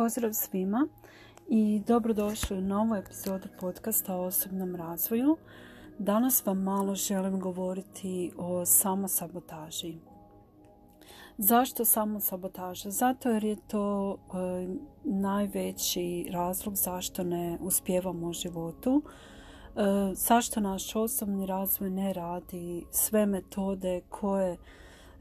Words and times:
Pozdrav 0.00 0.32
svima 0.32 0.86
i 1.48 1.82
dobrodošli 1.86 2.58
u 2.58 2.60
novu 2.60 2.94
epizodu 2.94 3.48
podcasta 3.60 4.16
o 4.16 4.24
osobnom 4.24 4.76
razvoju. 4.76 5.36
Danas 5.98 6.46
vam 6.46 6.62
malo 6.62 6.94
želim 6.94 7.40
govoriti 7.40 8.32
o 8.36 8.66
samosabotaži. 8.66 9.94
Zašto 11.38 11.84
samosabotaža? 11.84 12.90
Zato 12.90 13.30
jer 13.30 13.44
je 13.44 13.56
to 13.66 14.14
e, 14.14 14.68
najveći 15.04 16.28
razlog 16.32 16.76
zašto 16.76 17.24
ne 17.24 17.58
uspijevamo 17.60 18.28
u 18.28 18.32
životu. 18.32 19.02
E, 19.04 19.80
zašto 20.14 20.60
naš 20.60 20.96
osobni 20.96 21.46
razvoj 21.46 21.90
ne 21.90 22.12
radi 22.12 22.84
sve 22.90 23.26
metode 23.26 24.00
koje 24.08 24.56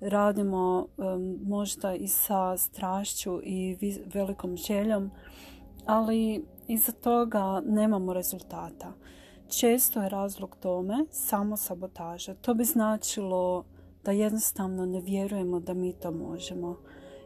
radimo 0.01 0.87
možda 1.43 1.95
i 1.95 2.07
sa 2.07 2.57
strašću 2.57 3.41
i 3.43 3.77
velikom 4.13 4.57
željom, 4.57 5.11
ali 5.85 6.45
iza 6.67 6.91
toga 6.91 7.61
nemamo 7.65 8.13
rezultata. 8.13 8.93
Često 9.47 10.01
je 10.01 10.09
razlog 10.09 10.57
tome 10.59 11.05
samo 11.11 11.57
sabotaža. 11.57 12.33
To 12.33 12.53
bi 12.53 12.63
značilo 12.63 13.65
da 14.03 14.11
jednostavno 14.11 14.85
ne 14.85 15.01
vjerujemo 15.01 15.59
da 15.59 15.73
mi 15.73 15.93
to 15.93 16.11
možemo. 16.11 16.77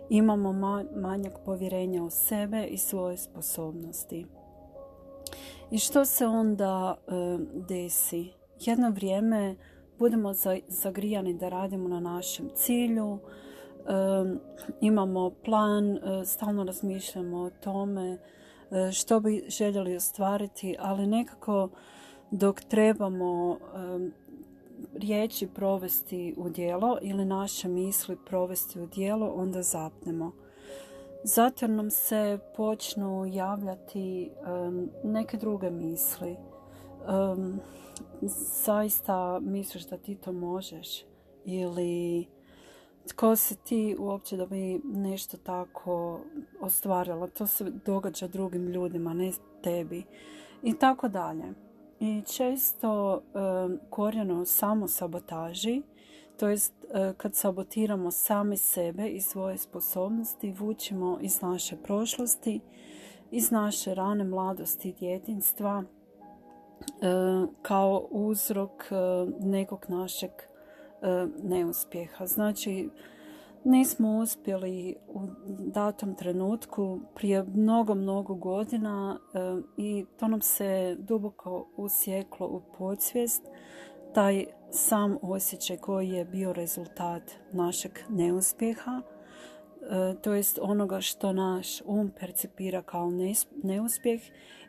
Imamo 0.10 0.54
manjak 0.96 1.34
povjerenja 1.46 2.04
u 2.04 2.10
sebe 2.10 2.66
i 2.66 2.78
svoje 2.78 3.18
sposobnosti. 3.18 4.26
I 5.72 5.80
što 5.80 6.06
se 6.06 6.28
onda 6.28 6.96
desi? 7.68 8.30
Jedno 8.60 8.90
vrijeme 8.90 9.56
budemo 10.04 10.34
zagrijani 10.68 11.34
da 11.34 11.50
radimo 11.50 11.88
na 11.88 12.00
našem 12.00 12.50
cilju, 12.56 13.20
imamo 14.82 15.30
plan, 15.30 15.98
e, 15.98 16.26
stalno 16.26 16.64
razmišljamo 16.64 17.38
o 17.38 17.50
tome 17.50 18.12
e, 18.12 18.92
što 18.92 19.20
bi 19.20 19.46
željeli 19.48 19.96
ostvariti, 19.96 20.76
ali 20.80 21.08
nekako 21.08 21.70
dok 22.32 22.62
trebamo 22.62 23.58
riječi 24.94 25.48
provesti 25.48 26.36
u 26.38 26.50
djelo 26.50 26.98
ili 27.02 27.26
naše 27.26 27.68
misli 27.68 28.18
provesti 28.26 28.80
u 28.80 28.88
djelo, 28.88 29.34
onda 29.36 29.62
zapnemo. 29.62 30.32
Zato 31.24 31.68
nam 31.68 31.90
se 31.90 32.40
počnu 32.56 33.26
javljati 33.26 34.32
neke 35.04 35.38
druge 35.38 35.70
misli 35.72 36.36
zaista 38.64 39.40
misliš 39.40 39.86
da 39.86 39.98
ti 39.98 40.16
to 40.16 40.32
možeš 40.32 41.04
ili 41.46 42.28
tko 43.08 43.36
si 43.36 43.56
ti 43.56 43.96
uopće 44.00 44.38
da 44.38 44.46
bi 44.46 44.82
nešto 44.84 45.38
tako 45.38 46.20
ostvarila. 46.62 47.28
To 47.28 47.48
se 47.48 47.72
događa 47.86 48.28
drugim 48.28 48.68
ljudima, 48.68 49.14
ne 49.14 49.32
tebi. 49.64 50.04
I 50.64 50.74
tako 50.74 51.08
dalje. 51.08 51.54
I 52.00 52.22
često 52.28 53.22
korijeno 53.90 54.46
samo 54.46 54.88
sabotaži, 54.88 55.82
to 56.40 56.48
jest 56.48 56.74
kad 57.18 57.36
sabotiramo 57.36 58.12
sami 58.12 58.58
sebe 58.58 59.08
i 59.08 59.22
svoje 59.22 59.58
sposobnosti, 59.58 60.52
vučimo 60.52 61.18
iz 61.22 61.42
naše 61.42 61.78
prošlosti, 61.84 62.60
iz 63.32 63.52
naše 63.52 63.96
rane 63.96 64.24
mladosti 64.24 64.90
i 64.90 64.94
djetinstva, 64.94 65.84
E, 65.84 66.03
kao 67.62 68.08
uzrok 68.12 68.92
e, 68.92 68.96
nekog 69.40 69.86
našeg 69.90 70.32
e, 70.32 70.46
neuspjeha. 71.44 72.26
Znači, 72.26 72.90
nismo 73.64 74.18
uspjeli 74.18 74.96
u 75.08 75.22
datom 75.60 76.16
trenutku 76.16 77.00
prije 77.16 77.44
mnogo, 77.44 77.96
mnogo 77.96 78.36
godina 78.36 79.20
i 79.78 80.06
to 80.20 80.28
nam 80.28 80.42
se 80.42 80.96
duboko 81.00 81.68
usjeklo 81.78 82.48
u 82.48 82.62
podsvijest 82.78 83.44
taj 84.14 84.46
sam 84.72 85.18
osjećaj 85.22 85.78
koji 85.78 86.10
je 86.10 86.26
bio 86.26 86.54
rezultat 86.54 87.32
našeg 87.52 87.92
neuspjeha 88.10 89.02
E, 89.02 89.13
to 90.22 90.34
jest 90.34 90.60
onoga 90.62 91.02
što 91.02 91.34
naš 91.34 91.82
um 91.86 92.12
percipira 92.20 92.82
kao 92.82 93.12
neuspjeh 93.64 94.22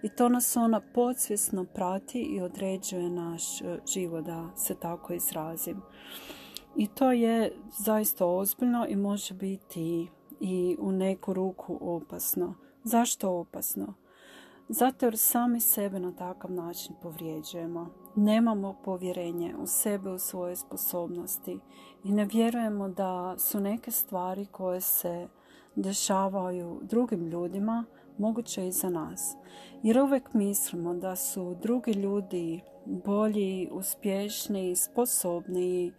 i 0.03 0.09
to 0.09 0.29
nas 0.29 0.57
ona 0.57 0.81
podsvjesno 0.95 1.65
prati 1.65 2.21
i 2.21 2.41
određuje 2.41 3.11
naš 3.11 3.61
e, 3.61 3.79
život, 3.95 4.25
da 4.25 4.51
se 4.57 4.75
tako 4.75 5.13
izrazim. 5.13 5.83
I 6.77 6.87
to 6.87 7.13
je 7.13 7.53
zaista 7.79 8.27
ozbiljno 8.27 8.87
i 8.89 8.97
može 8.97 9.35
biti 9.35 10.09
i 10.41 10.77
u 10.81 10.93
neku 10.93 11.33
ruku 11.33 11.79
opasno. 11.81 12.55
Zašto 12.85 13.31
opasno? 13.31 13.95
Zato 14.69 15.07
jer 15.07 15.19
sami 15.19 15.61
sebe 15.61 16.01
na 16.01 16.13
takav 16.13 16.53
način 16.53 16.95
povrijeđujemo. 17.03 17.89
Nemamo 18.17 18.77
povjerenje 18.85 19.55
u 19.59 19.67
sebe, 19.67 20.11
u 20.11 20.19
svoje 20.19 20.57
sposobnosti 20.57 21.59
i 22.05 22.13
ne 22.13 22.25
vjerujemo 22.25 22.89
da 22.89 23.35
su 23.39 23.61
neke 23.61 23.91
stvari 23.91 24.47
koje 24.47 24.81
se 24.81 25.29
dešavaju 25.77 26.81
drugim 26.83 27.27
ljudima 27.27 27.85
moguće 28.19 28.69
i 28.69 28.73
za 28.73 28.91
nas. 28.91 29.37
Jer 29.83 29.99
uvijek 29.99 30.35
mislimo 30.35 30.95
da 30.95 31.17
su 31.17 31.57
drugi 31.63 31.93
ljudi 31.93 32.61
bolji, 32.87 33.69
uspješniji, 33.73 34.77
sposobniji, 34.77 35.93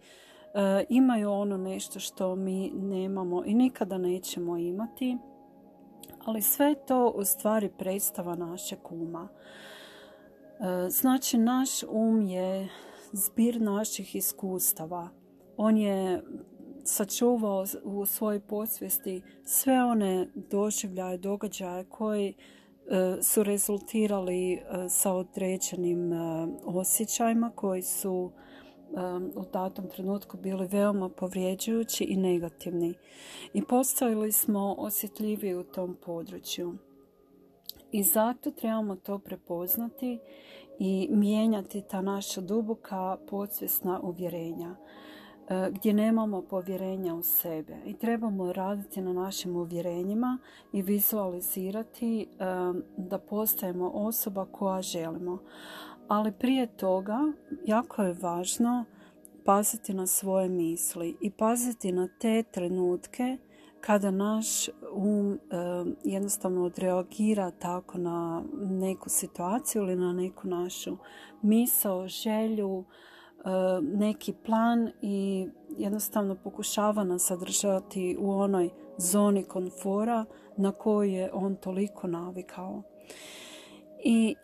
e, 0.54 0.84
imaju 0.88 1.30
ono 1.30 1.56
nešto 1.56 2.00
što 2.00 2.36
mi 2.36 2.70
nemamo 2.70 3.42
i 3.44 3.54
nikada 3.54 3.98
nećemo 3.98 4.56
imati 4.56 5.18
ali 6.26 6.42
sve 6.42 6.74
to 6.86 7.12
u 7.16 7.24
stvari 7.24 7.70
predstava 7.78 8.34
našeg 8.34 8.78
uma. 8.90 9.28
E, 9.28 10.90
znači, 10.90 11.38
naš 11.38 11.82
um 11.82 12.22
je 12.22 12.68
zbir 13.12 13.60
naših 13.60 14.16
iskustava. 14.16 15.08
On 15.56 15.76
je 15.76 16.22
sačuvao 16.84 17.64
u 17.84 18.06
svojoj 18.06 18.40
podsvijesti 18.40 19.22
sve 19.44 19.84
one 19.84 20.28
doživljaje, 20.34 21.18
događaje 21.18 21.84
koji 21.84 22.34
e, 22.34 23.22
su 23.22 23.42
rezultirali 23.42 24.52
e, 24.52 24.60
sa 24.88 25.12
određenim 25.12 26.12
osjećajima 26.64 27.50
koji 27.54 27.82
su 27.82 28.32
u 29.36 29.44
datom 29.52 29.88
trenutku 29.88 30.36
bili 30.36 30.66
veoma 30.66 31.08
povrijeđujući 31.08 32.04
i 32.04 32.16
negativni 32.16 32.94
i 33.52 33.62
postavili 33.62 34.32
smo 34.32 34.74
osjetljiviji 34.78 35.54
u 35.54 35.64
tom 35.64 35.96
području. 36.04 36.74
I 37.92 38.02
zato 38.02 38.50
trebamo 38.50 38.96
to 38.96 39.18
prepoznati 39.18 40.18
i 40.78 41.08
mijenjati 41.10 41.82
ta 41.90 42.00
naša 42.00 42.40
duboka 42.40 43.16
podsvjesna 43.28 44.00
uvjerenja 44.00 44.76
e, 45.48 45.70
gdje 45.70 45.92
nemamo 45.92 46.42
povjerenja 46.42 47.14
u 47.14 47.22
sebe 47.22 47.76
i 47.86 47.94
trebamo 47.94 48.52
raditi 48.52 49.00
na 49.00 49.12
našim 49.12 49.56
uvjerenjima 49.56 50.38
i 50.72 50.82
vizualizirati 50.82 52.28
da 52.96 53.18
postajemo 53.18 53.90
osoba 53.94 54.46
koja 54.52 54.82
želimo. 54.82 55.38
Ali 56.08 56.32
prije 56.32 56.66
toga 56.66 57.18
jako 57.64 58.02
je 58.02 58.16
važno 58.22 58.84
paziti 59.44 59.94
na 59.94 60.06
svoje 60.06 60.48
misli 60.48 61.16
i 61.20 61.30
paziti 61.30 61.92
na 61.92 62.08
te 62.20 62.42
trenutke 62.42 63.38
kada 63.80 64.10
naš 64.10 64.68
um 64.92 65.32
e, 65.32 65.38
jednostavno 66.04 66.64
odreagira 66.64 67.50
tako 67.50 67.98
na 67.98 68.44
neku 68.54 69.08
situaciju 69.08 69.82
ili 69.82 69.96
na 69.96 70.12
neku 70.12 70.48
našu 70.48 70.96
misao, 71.42 72.08
želju, 72.08 72.84
e, 72.84 73.42
neki 73.82 74.32
plan 74.32 74.90
i 75.02 75.48
jednostavno 75.78 76.34
pokušava 76.34 77.04
nas 77.04 77.26
sadržati 77.26 78.16
u 78.20 78.30
onoj 78.30 78.70
zoni 78.98 79.44
konfora 79.44 80.24
na 80.56 80.72
koju 80.72 81.10
je 81.10 81.30
on 81.32 81.56
toliko 81.56 82.06
navikao. 82.06 82.82
I 84.04 84.36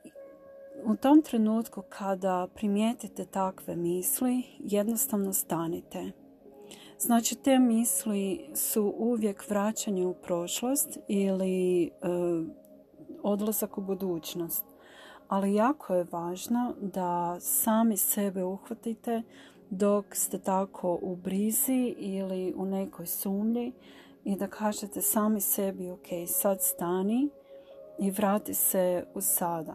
u 0.85 0.97
tom 0.97 1.23
trenutku 1.23 1.83
kada 1.89 2.49
primijetite 2.55 3.25
takve 3.25 3.77
misli, 3.77 4.43
jednostavno 4.59 5.33
stanite. 5.33 6.13
Znači 6.99 7.35
te 7.35 7.59
misli 7.59 8.51
su 8.55 8.95
uvijek 8.99 9.51
vraćanje 9.51 10.07
u 10.07 10.15
prošlost 10.15 10.99
ili 11.09 11.85
e, 11.85 11.91
odlazak 13.23 13.79
u 13.79 13.81
budućnost. 13.81 14.65
Ali 15.29 15.55
jako 15.55 15.95
je 15.95 16.07
važno 16.11 16.75
da 16.81 17.37
sami 17.41 17.97
sebe 17.97 18.45
uhvatite 18.45 19.23
dok 19.71 20.17
ste 20.17 20.39
tako 20.39 20.99
u 21.03 21.17
brizi 21.17 21.95
ili 21.99 22.55
u 22.57 22.67
nekoj 22.67 23.07
sumlji 23.07 23.73
i 24.25 24.37
da 24.37 24.47
kažete 24.47 25.03
sami 25.03 25.41
sebi 25.41 25.91
ok, 25.91 26.07
sad 26.27 26.63
stani 26.63 27.29
i 27.99 28.11
vrati 28.11 28.55
se 28.55 29.05
u 29.15 29.21
sada. 29.21 29.75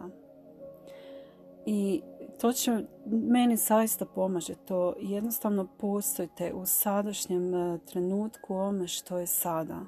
I 1.70 2.00
to 2.40 2.52
će 2.52 2.84
meni 3.06 3.56
zaista 3.56 4.04
pomaže 4.06 4.54
to. 4.54 4.94
Jednostavno 5.00 5.68
postojite 5.78 6.52
u 6.54 6.66
sadašnjem 6.66 7.54
e, 7.54 7.78
trenutku 7.78 8.54
ome 8.54 8.88
što 8.88 9.18
je 9.18 9.26
sada. 9.26 9.80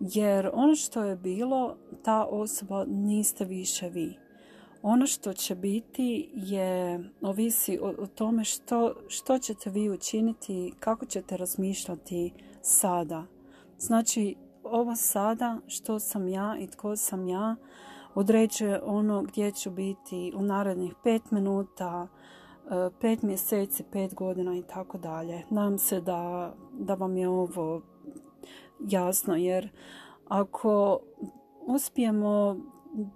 Jer 0.00 0.50
ono 0.52 0.74
što 0.74 1.02
je 1.02 1.16
bilo, 1.16 1.76
ta 2.02 2.24
osoba 2.24 2.84
niste 2.88 3.44
više 3.44 3.88
vi. 3.88 4.18
Ono 4.82 5.06
što 5.06 5.32
će 5.32 5.54
biti 5.54 6.30
je, 6.34 7.04
ovisi 7.22 7.78
o, 7.82 7.94
o 7.98 8.06
tome 8.06 8.44
što, 8.44 8.94
što 9.08 9.38
ćete 9.38 9.70
vi 9.70 9.90
učiniti, 9.90 10.72
kako 10.80 11.06
ćete 11.06 11.36
razmišljati 11.36 12.32
sada. 12.62 13.24
Znači, 13.78 14.36
ovo 14.62 14.96
sada, 14.96 15.58
što 15.66 15.98
sam 15.98 16.28
ja 16.28 16.56
i 16.60 16.66
tko 16.66 16.96
sam 16.96 17.28
ja, 17.28 17.56
određuje 18.14 18.80
ono 18.84 19.22
gdje 19.22 19.52
ću 19.52 19.70
biti 19.70 20.32
u 20.36 20.42
narednih 20.42 20.94
pet 21.02 21.30
minuta, 21.30 22.08
e, 22.66 22.90
pet 23.00 23.22
mjeseci, 23.22 23.84
pet 23.92 24.14
godina 24.14 24.56
i 24.56 24.62
tako 24.62 24.98
dalje. 24.98 25.42
Nadam 25.50 25.78
se 25.78 26.00
da, 26.00 26.54
da 26.72 26.94
vam 26.94 27.16
je 27.16 27.28
ovo 27.28 27.82
jasno 28.80 29.36
jer 29.36 29.68
ako 30.28 30.98
uspijemo 31.66 32.56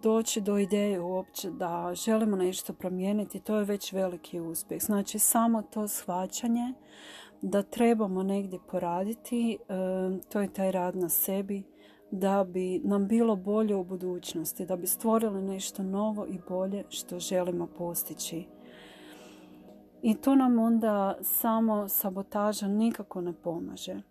doći 0.02 0.40
do 0.40 0.58
ideje 0.58 1.00
uopće 1.00 1.50
da 1.50 1.92
želimo 1.94 2.36
nešto 2.36 2.72
promijeniti, 2.72 3.40
to 3.40 3.56
je 3.56 3.64
već 3.64 3.92
veliki 3.92 4.40
uspjeh. 4.40 4.82
Znači 4.82 5.18
samo 5.18 5.62
to 5.62 5.88
shvaćanje 5.88 6.72
da 7.42 7.62
trebamo 7.62 8.22
negdje 8.22 8.58
poraditi, 8.70 9.52
e, 9.52 9.74
to 10.28 10.40
je 10.40 10.52
taj 10.52 10.72
rad 10.72 10.96
na 10.96 11.08
sebi, 11.08 11.62
da 12.10 12.44
bi 12.44 12.80
nam 12.84 13.08
bilo 13.08 13.36
bolje 13.36 13.74
u 13.74 13.84
budućnosti, 13.84 14.66
da 14.66 14.76
bi 14.76 14.86
stvorili 14.86 15.42
nešto 15.42 15.82
novo 15.82 16.26
i 16.26 16.38
bolje 16.48 16.84
što 16.88 17.18
želimo 17.18 17.66
postići. 17.66 18.44
I 20.02 20.14
tu 20.14 20.36
nam 20.36 20.58
onda 20.58 21.18
samo 21.22 21.88
sabotaža 21.88 22.68
nikako 22.68 23.20
ne 23.20 23.32
pomaže. 23.32 24.02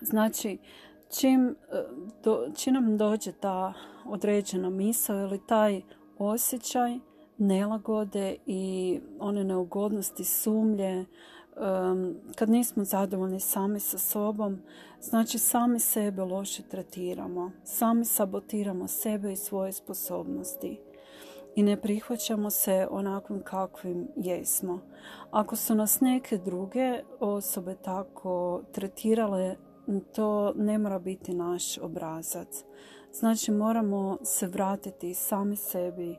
Znači, 0.00 0.58
čim, 1.18 1.48
e, 1.48 1.82
do, 2.24 2.46
čim 2.56 2.74
nam 2.74 2.96
dođe 2.96 3.32
ta 3.32 3.72
određena 4.06 4.70
misao 4.70 5.16
ili 5.16 5.46
taj 5.46 5.82
osjećaj 6.18 6.98
nelagode 7.38 8.36
i 8.46 9.00
one 9.18 9.44
neugodnosti, 9.44 10.24
sumlje, 10.24 11.04
kad 12.36 12.50
nismo 12.50 12.84
zadovoljni 12.84 13.40
sami 13.40 13.80
sa 13.80 13.98
sobom, 13.98 14.62
znači 15.00 15.38
sami 15.38 15.80
sebe 15.80 16.22
loše 16.22 16.62
tretiramo, 16.62 17.50
sami 17.64 18.04
sabotiramo 18.04 18.88
sebe 18.88 19.32
i 19.32 19.36
svoje 19.36 19.72
sposobnosti 19.72 20.80
i 21.54 21.62
ne 21.62 21.80
prihvaćamo 21.80 22.50
se 22.50 22.86
onakvim 22.90 23.42
kakvim 23.42 24.08
jesmo. 24.16 24.80
Ako 25.30 25.56
su 25.56 25.74
nas 25.74 26.00
neke 26.00 26.38
druge 26.38 27.02
osobe 27.20 27.74
tako 27.82 28.62
tretirale, 28.72 29.56
to 30.14 30.52
ne 30.56 30.78
mora 30.78 30.98
biti 30.98 31.34
naš 31.34 31.78
obrazac. 31.78 32.64
Znači 33.12 33.50
moramo 33.52 34.18
se 34.22 34.46
vratiti 34.46 35.14
sami 35.14 35.56
sebi, 35.56 36.16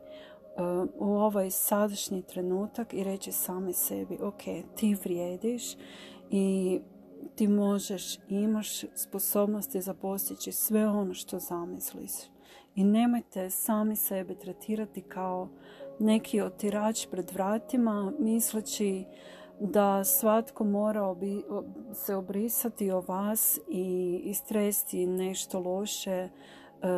u 0.96 1.06
ovaj 1.06 1.52
sadašnji 1.52 2.22
trenutak 2.22 2.94
i 2.94 3.04
reći 3.04 3.32
sami 3.32 3.74
sebi 3.74 4.18
ok, 4.22 4.42
ti 4.76 4.96
vrijediš 5.04 5.76
i 6.30 6.80
ti 7.36 7.48
možeš, 7.48 8.20
imaš 8.30 8.82
sposobnosti 8.96 9.82
za 9.82 9.94
postići 9.94 10.52
sve 10.52 10.88
ono 10.88 11.14
što 11.14 11.40
zamisliš. 11.40 12.12
I 12.76 12.84
nemojte 12.84 13.50
sami 13.50 13.96
sebe 13.96 14.36
tretirati 14.36 15.02
kao 15.02 15.50
neki 16.00 16.42
otirač 16.42 17.08
pred 17.12 17.32
vratima 17.32 18.14
misleći 18.20 19.06
da 19.60 20.04
svatko 20.04 20.64
mora 20.64 21.16
se 21.94 22.16
obrisati 22.16 22.92
o 22.92 23.02
vas 23.08 23.60
i 23.70 24.20
istresti 24.24 25.06
nešto 25.06 25.60
loše 25.60 26.30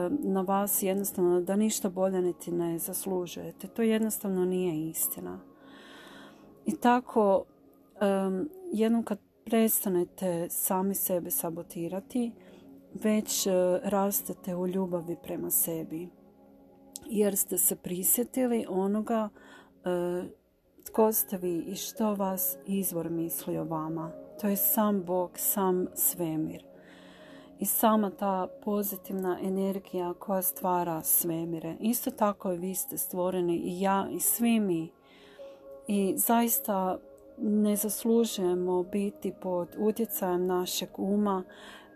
na 0.09 0.41
vas 0.41 0.83
jednostavno 0.83 1.41
da 1.41 1.55
ništa 1.55 1.89
bolje 1.89 2.21
niti 2.21 2.51
ne 2.51 2.79
zaslužujete. 2.79 3.67
To 3.67 3.81
jednostavno 3.81 4.45
nije 4.45 4.89
istina. 4.89 5.39
I 6.65 6.75
tako 6.75 7.45
jednom 8.73 9.03
kad 9.03 9.19
prestanete 9.45 10.47
sami 10.49 10.95
sebe 10.95 11.31
sabotirati, 11.31 12.31
već 12.93 13.47
e, 13.47 13.51
rastete 13.83 14.55
u 14.55 14.67
ljubavi 14.67 15.15
prema 15.23 15.49
sebi. 15.49 16.09
Jer 17.05 17.37
ste 17.37 17.57
se 17.57 17.75
prisjetili 17.75 18.65
onoga 18.69 19.29
e, 19.29 20.23
tko 20.85 21.11
ste 21.11 21.37
vi 21.37 21.57
i 21.57 21.75
što 21.75 22.13
vas 22.13 22.57
izvor 22.65 23.09
misli 23.09 23.57
o 23.57 23.63
vama. 23.63 24.11
To 24.41 24.47
je 24.47 24.55
sam 24.55 25.03
Bog, 25.03 25.31
sam 25.35 25.87
svemir 25.95 26.63
i 27.59 27.65
sama 27.65 28.09
ta 28.09 28.47
pozitivna 28.63 29.39
energija 29.41 30.13
koja 30.19 30.41
stvara 30.41 31.01
svemire. 31.03 31.75
Isto 31.79 32.11
tako 32.11 32.51
i 32.51 32.57
vi 32.57 32.75
ste 32.75 32.97
stvoreni 32.97 33.55
i 33.55 33.81
ja 33.81 34.07
i 34.11 34.19
svi 34.19 34.59
mi. 34.59 34.91
I 35.87 36.13
zaista 36.17 36.99
ne 37.37 37.75
zaslužujemo 37.75 38.83
biti 38.83 39.33
pod 39.41 39.67
utjecajem 39.77 40.45
našeg 40.45 40.89
uma 40.97 41.43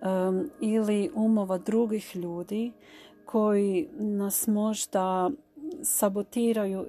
um, 0.01 0.49
ili 0.61 1.11
umova 1.15 1.57
drugih 1.57 2.15
ljudi 2.15 2.71
koji 3.25 3.89
nas 3.93 4.47
možda 4.47 5.31
sabotiraju 5.83 6.85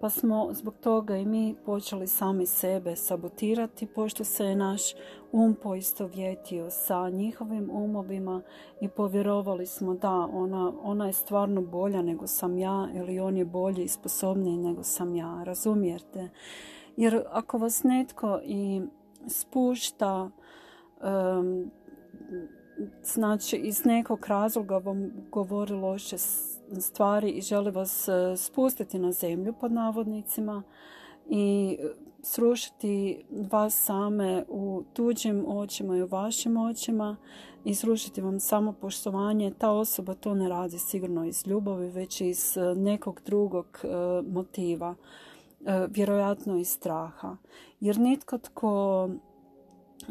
pa 0.00 0.10
smo 0.10 0.48
zbog 0.52 0.74
toga 0.80 1.16
i 1.16 1.26
mi 1.26 1.54
počeli 1.64 2.06
sami 2.06 2.46
sebe 2.46 2.96
sabotirati 2.96 3.86
pošto 3.86 4.24
se 4.24 4.44
je 4.44 4.56
naš 4.56 4.82
um 5.32 5.56
poistovjetio 5.62 6.70
sa 6.70 7.10
njihovim 7.10 7.70
umovima 7.70 8.42
i 8.80 8.88
povjerovali 8.88 9.66
smo 9.66 9.94
da 9.94 10.28
ona, 10.32 10.72
ona 10.82 11.06
je 11.06 11.12
stvarno 11.12 11.62
bolja 11.62 12.02
nego 12.02 12.26
sam 12.26 12.58
ja 12.58 12.88
ili 12.94 13.20
on 13.20 13.36
je 13.36 13.44
bolji 13.44 13.84
i 13.84 13.88
sposobniji 13.88 14.56
nego 14.56 14.82
sam 14.82 15.14
ja, 15.14 15.42
razumijete? 15.44 16.28
Jer 16.96 17.22
ako 17.30 17.58
vas 17.58 17.82
netko 17.82 18.40
i 18.44 18.82
spušta 19.26 20.30
um, 21.40 21.70
znači 23.04 23.56
iz 23.56 23.84
nekog 23.84 24.26
razloga 24.26 24.78
vam 24.78 25.10
govori 25.30 25.72
loše 25.72 26.16
stvari 26.78 27.30
i 27.30 27.40
želi 27.40 27.70
vas 27.70 28.08
e, 28.08 28.36
spustiti 28.36 28.98
na 28.98 29.12
zemlju 29.12 29.54
pod 29.60 29.72
navodnicima 29.72 30.62
i 31.28 31.78
srušiti 32.22 33.24
vas 33.50 33.84
same 33.84 34.44
u 34.48 34.82
tuđim 34.92 35.44
očima 35.48 35.96
i 35.96 36.02
u 36.02 36.06
vašim 36.06 36.56
očima 36.56 37.16
i 37.64 37.74
srušiti 37.74 38.20
vam 38.20 38.40
samo 38.40 38.72
poštovanje, 38.72 39.52
ta 39.58 39.70
osoba 39.70 40.14
to 40.14 40.34
ne 40.34 40.48
radi 40.48 40.78
sigurno 40.78 41.24
iz 41.24 41.46
ljubavi, 41.46 41.90
već 41.90 42.20
iz 42.20 42.56
e, 42.56 42.74
nekog 42.74 43.20
drugog 43.26 43.80
e, 43.84 43.88
motiva, 44.28 44.94
vjerojatno 45.88 46.56
iz 46.56 46.68
straha. 46.68 47.36
Jer 47.80 47.98
nitko 47.98 48.38
tko 48.38 49.08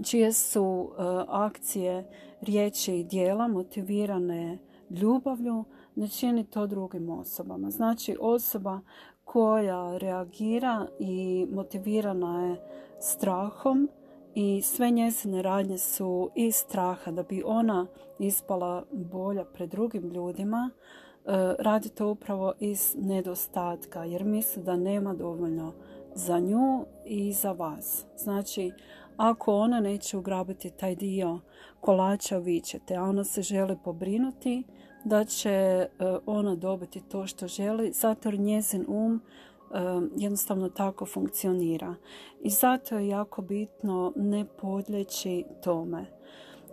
čije 0.04 0.34
su 0.34 0.92
akcije, 1.28 2.10
riječi 2.42 2.96
i 2.96 3.04
dijela 3.04 3.48
motivirane 3.48 4.58
ljubavlju, 4.90 5.66
ne 5.96 6.08
čini 6.08 6.44
to 6.44 6.68
drugim 6.68 7.10
osobama. 7.10 7.70
Znači 7.70 8.18
osoba 8.20 8.80
koja 9.24 9.98
reagira 9.98 10.88
i 11.00 11.48
motivirana 11.52 12.46
je 12.46 12.56
strahom 13.00 13.90
i 14.36 14.62
sve 14.62 14.92
njezine 14.92 15.42
radnje 15.42 15.78
su 15.78 16.30
iz 16.36 16.56
straha 16.56 17.12
da 17.12 17.24
bi 17.24 17.44
ona 17.46 17.88
ispala 18.20 18.86
bolja 18.92 19.46
pred 19.46 19.70
drugim 19.70 20.10
ljudima, 20.10 20.70
e, 20.70 21.56
radi 21.60 21.90
to 21.90 22.10
upravo 22.10 22.54
iz 22.60 22.96
nedostatka 23.00 24.04
jer 24.04 24.24
misli 24.24 24.64
da 24.64 24.76
nema 24.76 25.14
dovoljno 25.14 25.74
za 26.20 26.40
nju 26.40 26.86
i 27.06 27.34
za 27.34 27.52
vas. 27.52 28.06
Znači, 28.18 28.72
ako 29.18 29.56
ona 29.56 29.80
neće 29.80 30.18
ugrabiti 30.18 30.70
taj 30.70 30.96
dio 30.96 31.40
kolača, 31.82 32.38
vi 32.38 32.60
ćete, 32.60 32.96
a 32.96 33.04
ona 33.04 33.24
se 33.24 33.42
želi 33.42 33.78
pobrinuti, 33.84 34.64
da 35.06 35.26
će 35.26 35.50
e, 35.50 35.88
ona 36.26 36.56
dobiti 36.56 37.02
to 37.02 37.28
što 37.28 37.48
želi, 37.48 37.92
zato 37.92 38.30
jer 38.30 38.40
njezin 38.40 38.86
um 38.88 39.16
e, 39.16 39.78
jednostavno 40.16 40.70
tako 40.70 41.06
funkcionira. 41.06 41.96
I 42.42 42.50
zato 42.50 42.96
je 42.96 43.08
jako 43.08 43.42
bitno 43.42 44.14
ne 44.16 44.46
podljeći 44.46 45.46
tome 45.64 46.06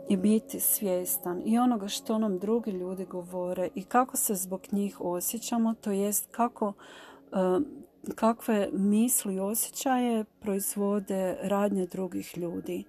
i 0.09 0.17
biti 0.17 0.61
svjestan 0.61 1.43
i 1.45 1.59
onoga 1.59 1.89
što 1.89 2.19
nam 2.19 2.39
drugi 2.39 2.71
ljudi 2.71 3.05
govore 3.05 3.69
i 3.75 3.85
kako 3.85 4.17
se 4.17 4.35
zbog 4.35 4.61
njih 4.73 5.01
osjećamo, 5.01 5.75
to 5.75 5.91
jest 5.91 6.29
kako 6.31 6.73
e, 7.33 7.37
kakve 8.15 8.69
misli 8.73 9.35
i 9.35 9.41
osjećaje 9.41 10.25
proizvode 10.25 11.37
radnje 11.43 11.87
drugih 11.87 12.39
ljudi. 12.39 12.85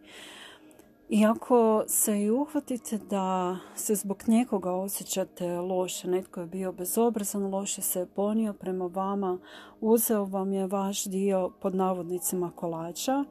I 1.10 1.26
ako 1.26 1.84
se 1.88 2.22
i 2.22 2.32
uhvatite 2.32 2.98
da 2.98 3.58
se 3.76 3.96
zbog 3.96 4.24
nekoga 4.28 4.72
osjećate 4.72 5.48
loše, 5.60 6.08
netko 6.08 6.40
je 6.40 6.48
bio 6.48 6.72
bezobrazan, 6.72 7.50
loše 7.50 7.82
se 7.82 8.00
je 8.00 8.06
ponio 8.06 8.54
prema 8.54 8.86
vama, 8.86 9.40
uzeo 9.82 10.26
vam 10.26 10.54
je 10.54 10.68
vaš 10.68 11.06
dio 11.06 11.52
pod 11.62 11.76
navodnicima 11.76 12.52
kolača, 12.56 13.24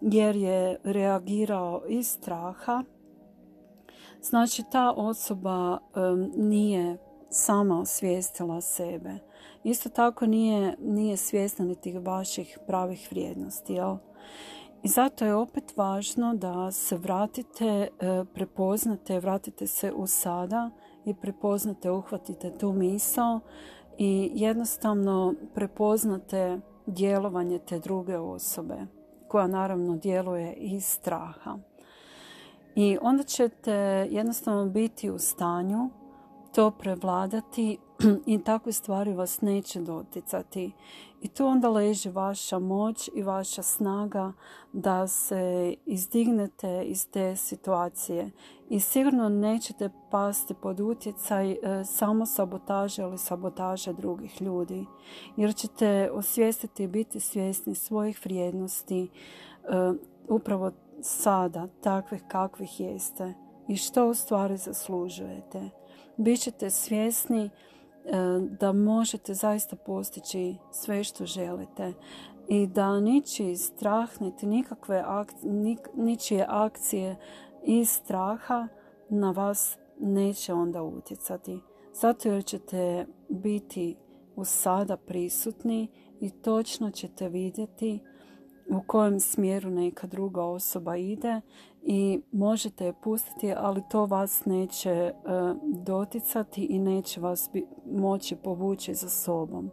jer 0.00 0.36
je 0.36 0.80
reagirao 0.84 1.82
iz 1.88 2.08
straha, 2.08 2.84
Znači 4.22 4.62
ta 4.72 4.92
osoba 4.96 5.78
nije 6.36 6.96
sama 7.30 7.80
osvijestila 7.80 8.60
sebe. 8.60 9.18
Isto 9.64 9.88
tako 9.88 10.26
nije, 10.26 10.76
nije 10.80 11.16
svjesna 11.16 11.64
niti 11.64 11.98
vaših 11.98 12.58
pravih 12.66 13.08
vrijednosti. 13.10 13.72
Jel? 13.72 13.96
I 14.82 14.88
zato 14.88 15.24
je 15.24 15.34
opet 15.34 15.76
važno 15.76 16.34
da 16.34 16.70
se 16.70 16.96
vratite, 16.96 17.66
e, 17.66 17.88
prepoznate, 18.34 19.20
vratite 19.20 19.66
se 19.66 19.92
u 19.92 20.06
sada 20.06 20.70
i 21.04 21.14
prepoznate, 21.14 21.90
uhvatite 21.90 22.58
tu 22.58 22.72
misao 22.72 23.40
i 23.98 24.30
jednostavno 24.34 25.34
prepoznate 25.54 26.60
djelovanje 26.86 27.58
te 27.58 27.78
druge 27.78 28.18
osobe 28.18 28.76
koja 29.28 29.46
naravno 29.46 29.96
djeluje 29.96 30.52
iz 30.52 30.84
straha. 30.84 31.58
I 32.74 32.98
onda 33.02 33.22
ćete 33.22 33.72
jednostavno 34.10 34.66
biti 34.66 35.10
u 35.10 35.18
stanju 35.18 35.90
to 36.54 36.70
prevladati 36.70 37.78
i 38.26 38.38
takve 38.38 38.72
stvari 38.72 39.14
vas 39.14 39.40
neće 39.40 39.80
doticati. 39.80 40.72
I 41.20 41.28
tu 41.28 41.46
onda 41.46 41.68
leži 41.68 42.10
vaša 42.10 42.58
moć 42.58 43.10
i 43.14 43.22
vaša 43.22 43.62
snaga 43.62 44.32
da 44.72 45.06
se 45.06 45.74
izdignete 45.86 46.82
iz 46.84 47.10
te 47.10 47.36
situacije. 47.36 48.30
I 48.70 48.80
sigurno 48.80 49.28
nećete 49.28 49.90
pasti 50.10 50.54
pod 50.54 50.80
utjecaj 50.80 51.52
e, 51.52 51.58
samo 51.84 52.26
sabotaže 52.26 53.02
ili 53.02 53.18
sabotaže 53.18 53.92
drugih 53.92 54.42
ljudi. 54.42 54.86
Jer 55.36 55.54
ćete 55.54 56.10
osvijestiti 56.12 56.84
i 56.84 56.88
biti 56.88 57.20
svjesni 57.20 57.74
svojih 57.74 58.20
vrijednosti 58.24 59.02
e, 59.02 59.08
upravo 60.28 60.70
sada, 61.02 61.68
takvih 61.82 62.22
kakvih 62.28 62.80
jeste. 62.80 63.34
I 63.68 63.76
što 63.76 64.08
u 64.08 64.14
stvari 64.14 64.56
zaslužujete. 64.56 65.70
Bićete 66.16 66.70
svjesni 66.70 67.50
da 68.60 68.72
možete 68.72 69.34
zaista 69.34 69.76
postići 69.76 70.56
sve 70.70 71.04
što 71.04 71.26
želite 71.26 71.92
i 72.48 72.66
da 72.66 73.00
ničiji 73.00 73.56
strah, 73.56 74.20
niti 74.20 74.46
nikakve 74.46 75.04
ničije 75.94 76.46
akcije 76.48 77.16
iz 77.64 77.90
straha 77.90 78.68
na 79.08 79.30
vas 79.30 79.78
neće 80.00 80.54
onda 80.54 80.82
utjecati. 80.82 81.60
Zato 81.92 82.28
jer 82.28 82.44
ćete 82.44 83.06
biti 83.28 83.96
u 84.36 84.44
sada 84.44 84.96
prisutni 84.96 85.88
i 86.20 86.30
točno 86.30 86.90
ćete 86.90 87.28
vidjeti 87.28 88.00
u 88.76 88.82
kojem 88.86 89.20
smjeru 89.20 89.70
neka 89.70 90.06
druga 90.06 90.44
osoba 90.44 90.96
ide 90.96 91.40
i 91.82 92.20
možete 92.32 92.84
je 92.84 92.92
pustiti, 93.02 93.52
ali 93.56 93.82
to 93.90 94.06
vas 94.06 94.44
neće 94.44 94.90
e, 94.90 95.14
doticati 95.62 96.64
i 96.64 96.78
neće 96.78 97.20
vas 97.20 97.50
moći 97.86 98.36
povući 98.36 98.94
za 98.94 99.08
sobom. 99.08 99.70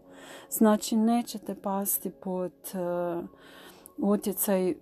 Znači 0.50 0.96
nećete 0.96 1.56
pasti 1.56 2.10
pod 2.10 2.52
e, 2.74 2.78
utjecaj 3.98 4.76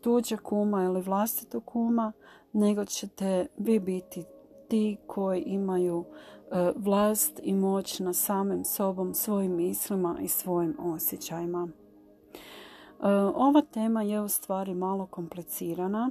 tuđeg 0.00 0.40
kuma 0.40 0.84
ili 0.84 1.00
vlastitog 1.00 1.64
kuma, 1.64 2.12
nego 2.52 2.84
ćete 2.84 3.46
vi 3.56 3.80
biti 3.80 4.24
ti 4.68 4.96
koji 5.06 5.40
imaju 5.40 6.04
e, 6.04 6.72
vlast 6.76 7.40
i 7.42 7.54
moć 7.54 7.98
na 7.98 8.12
samim 8.12 8.64
sobom, 8.64 9.14
svojim 9.14 9.56
mislima 9.56 10.16
i 10.22 10.28
svojim 10.28 10.76
osjećajima. 10.78 11.68
Ova 13.34 13.62
tema 13.62 14.02
je 14.02 14.20
u 14.20 14.28
stvari 14.28 14.74
malo 14.74 15.06
komplicirana 15.06 16.10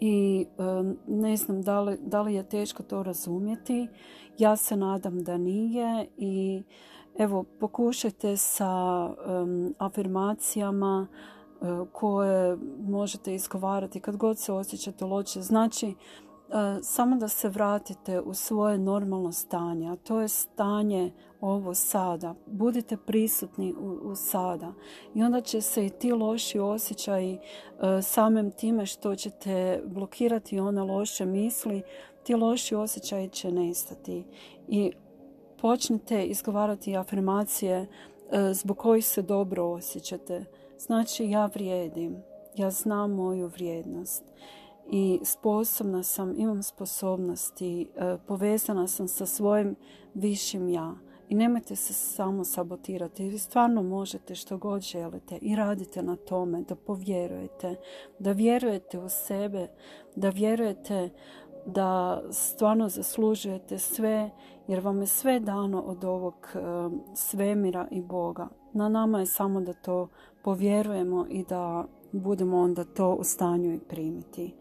i 0.00 0.46
ne 1.06 1.36
znam 1.36 1.62
da 1.62 1.80
li, 1.80 1.98
da 2.02 2.22
li 2.22 2.34
je 2.34 2.48
teško 2.48 2.82
to 2.82 3.02
razumjeti. 3.02 3.88
Ja 4.38 4.56
se 4.56 4.76
nadam 4.76 5.22
da 5.22 5.38
nije 5.38 6.08
i 6.16 6.62
evo 7.18 7.44
pokušajte 7.60 8.36
sa 8.36 8.70
afirmacijama 9.78 11.06
uh, 11.08 11.88
koje 11.92 12.56
možete 12.80 13.34
izgovarati 13.34 14.00
kad 14.00 14.16
god 14.16 14.38
se 14.38 14.52
osjećate 14.52 15.04
loše. 15.04 15.40
Znači 15.40 15.94
samo 16.82 17.16
da 17.16 17.28
se 17.28 17.48
vratite 17.48 18.20
u 18.20 18.34
svoje 18.34 18.78
normalno 18.78 19.32
stanje, 19.32 19.90
a 19.90 19.96
to 19.96 20.20
je 20.20 20.28
stanje 20.28 21.12
ovo 21.40 21.74
sada. 21.74 22.34
Budite 22.46 22.96
prisutni 22.96 23.74
u, 23.80 24.10
u 24.10 24.16
sada 24.16 24.72
i 25.14 25.22
onda 25.22 25.40
će 25.40 25.60
se 25.60 25.86
i 25.86 25.90
ti 25.90 26.12
loši 26.12 26.58
osjećaji 26.58 27.38
e, 27.38 28.02
samim 28.02 28.50
time 28.50 28.86
što 28.86 29.16
ćete 29.16 29.82
blokirati 29.86 30.60
one 30.60 30.82
loše 30.82 31.26
misli, 31.26 31.82
ti 32.22 32.34
loši 32.34 32.74
osjećaji 32.74 33.28
će 33.28 33.52
nestati. 33.52 34.24
I 34.68 34.92
počnite 35.60 36.24
izgovarati 36.24 36.96
afirmacije 36.96 37.76
e, 37.78 37.86
zbog 38.54 38.78
kojih 38.78 39.06
se 39.06 39.22
dobro 39.22 39.64
osjećate. 39.64 40.44
Znači 40.78 41.24
ja 41.24 41.46
vrijedim, 41.46 42.16
ja 42.56 42.70
znam 42.70 43.12
moju 43.12 43.46
vrijednost 43.46 44.24
i 44.90 45.20
sposobna 45.24 46.02
sam, 46.02 46.34
imam 46.36 46.62
sposobnosti, 46.62 47.82
e, 47.82 48.16
povezana 48.26 48.86
sam 48.86 49.08
sa 49.08 49.26
svojim 49.26 49.76
višim 50.14 50.68
ja. 50.68 50.94
I 51.28 51.34
nemojte 51.34 51.76
se 51.76 51.92
samo 51.92 52.44
sabotirati. 52.44 53.28
Vi 53.28 53.38
stvarno 53.38 53.82
možete 53.82 54.34
što 54.34 54.58
god 54.58 54.82
želite 54.82 55.38
i 55.42 55.56
radite 55.56 56.02
na 56.02 56.16
tome 56.16 56.62
da 56.62 56.74
povjerujete, 56.74 57.76
da 58.18 58.32
vjerujete 58.32 58.98
u 58.98 59.08
sebe, 59.08 59.68
da 60.16 60.30
vjerujete 60.30 61.10
da 61.66 62.22
stvarno 62.30 62.88
zaslužujete 62.88 63.78
sve 63.78 64.30
jer 64.68 64.80
vam 64.80 65.00
je 65.00 65.06
sve 65.06 65.40
dano 65.40 65.82
od 65.82 66.04
ovog 66.04 66.34
e, 66.54 66.58
svemira 67.14 67.88
i 67.90 68.02
Boga. 68.02 68.48
Na 68.72 68.88
nama 68.88 69.20
je 69.20 69.26
samo 69.26 69.60
da 69.60 69.72
to 69.72 70.08
povjerujemo 70.44 71.26
i 71.28 71.44
da 71.44 71.84
budemo 72.12 72.58
onda 72.58 72.84
to 72.84 73.14
u 73.14 73.24
stanju 73.24 73.74
i 73.74 73.80
primiti. 73.88 74.59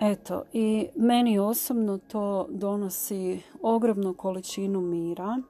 Eto, 0.00 0.44
i 0.52 0.88
meni 0.96 1.38
osobno 1.38 1.98
to 1.98 2.46
donosi 2.50 3.40
ogromnu 3.62 4.14
količinu 4.14 4.80
mira, 4.80 5.42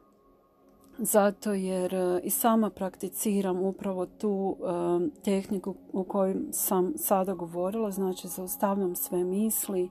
zato 0.99 1.53
jer 1.53 1.95
e, 1.95 2.21
i 2.25 2.31
sama 2.31 2.71
prakticiram 2.71 3.63
upravo 3.63 4.07
tu 4.07 4.57
e, 4.59 5.23
tehniku 5.23 5.75
o 5.93 6.05
kojoj 6.05 6.37
sam 6.53 6.93
sada 6.97 7.35
govorila, 7.35 7.91
znači 7.91 8.29
zaustavljam 8.29 8.97
sve 8.97 9.25
misli, 9.25 9.91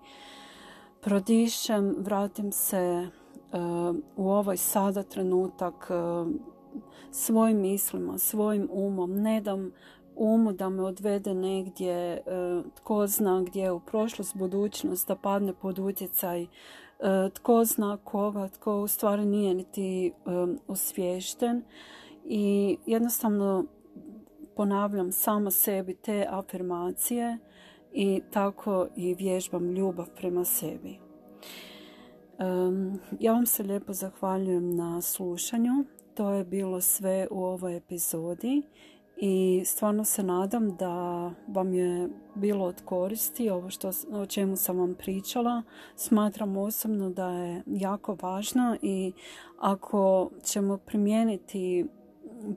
prodišem, 1.01 1.95
vratim 1.99 2.51
se 2.51 2.77
e, 2.77 3.09
u 4.15 4.29
ovaj 4.29 4.57
sada 4.57 5.03
trenutak 5.03 5.91
svojim 7.11 7.57
mislima, 7.57 8.17
svojim 8.17 8.69
umom, 8.71 9.21
ne 9.21 9.41
dam 9.41 9.71
umu 10.17 10.53
da 10.53 10.69
me 10.69 10.83
odvede 10.83 11.33
negdje, 11.33 11.93
e, 11.93 12.21
tko 12.75 13.07
zna 13.07 13.41
gdje 13.41 13.71
u 13.71 13.79
prošlost, 13.79 14.37
budućnost, 14.37 15.07
da 15.07 15.15
padne 15.15 15.53
pod 15.53 15.79
utjecaj 15.79 16.43
e, 16.43 16.47
tko 17.33 17.65
zna 17.65 17.97
koga, 18.03 18.47
tko 18.47 18.81
u 18.81 18.87
stvari 18.87 19.25
nije 19.25 19.53
niti 19.53 20.07
e, 20.07 20.11
osviješten 20.67 21.63
i 22.25 22.77
jednostavno 22.85 23.65
ponavljam 24.55 25.11
samo 25.11 25.51
sebi 25.51 25.95
te 25.95 26.25
afirmacije 26.29 27.37
i 27.93 28.21
tako 28.31 28.87
i 28.95 29.13
vježbam 29.13 29.71
ljubav 29.71 30.05
prema 30.15 30.45
sebi. 30.45 30.99
Ja 33.19 33.33
vam 33.33 33.45
se 33.45 33.63
lijepo 33.63 33.93
zahvaljujem 33.93 34.75
na 34.75 35.01
slušanju. 35.01 35.85
To 36.13 36.29
je 36.29 36.43
bilo 36.43 36.81
sve 36.81 37.27
u 37.31 37.43
ovoj 37.43 37.77
epizodi 37.77 38.61
i 39.19 39.63
stvarno 39.65 40.03
se 40.03 40.23
nadam 40.23 40.75
da 40.75 41.31
vam 41.47 41.73
je 41.73 42.09
bilo 42.35 42.65
od 42.65 42.81
koristi 42.85 43.49
ovo 43.49 43.69
što, 43.69 43.91
o 44.11 44.25
čemu 44.25 44.55
sam 44.55 44.79
vam 44.79 44.95
pričala. 44.95 45.63
Smatram 45.95 46.57
osobno 46.57 47.09
da 47.09 47.29
je 47.29 47.63
jako 47.65 48.17
važno 48.21 48.77
i 48.81 49.13
ako 49.59 50.29
ćemo 50.43 50.77
primijeniti 50.77 51.85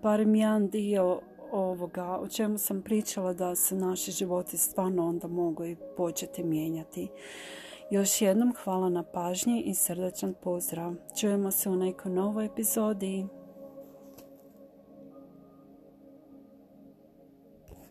barem 0.02 0.34
jedan 0.34 0.68
dio 0.68 1.20
ovoga 1.52 2.18
o 2.18 2.28
čemu 2.28 2.58
sam 2.58 2.82
pričala 2.82 3.32
da 3.32 3.54
se 3.54 3.74
naši 3.74 4.12
životi 4.12 4.58
stvarno 4.58 5.08
onda 5.08 5.28
mogu 5.28 5.64
i 5.64 5.76
početi 5.96 6.44
mijenjati. 6.44 7.08
Još 7.90 8.22
jednom 8.22 8.54
hvala 8.64 8.88
na 8.88 9.02
pažnji 9.02 9.62
i 9.62 9.74
srdačan 9.74 10.34
pozdrav. 10.42 10.94
Čujemo 11.20 11.50
se 11.50 11.70
u 11.70 11.76
nekoj 11.76 12.12
novoj 12.12 12.46
epizodi. 12.46 13.26